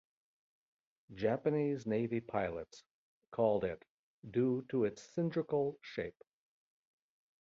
Japanese 1.13 1.85
Navy 1.85 2.21
pilots 2.21 2.83
called 3.29 3.63
it 3.63 3.85
due 4.27 4.65
to 4.69 4.85
its 4.85 5.03
cylindrical 5.03 5.77
shape. 5.83 6.23